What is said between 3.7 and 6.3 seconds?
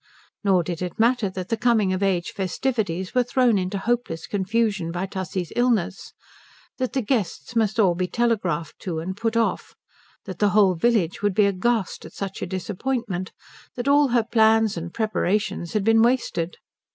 hopeless confusion by Tussie's illness,